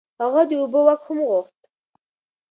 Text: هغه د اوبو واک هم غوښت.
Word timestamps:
هغه 0.21 0.41
د 0.49 0.51
اوبو 0.61 0.79
واک 0.85 1.01
هم 1.07 1.19
غوښت. 1.29 1.59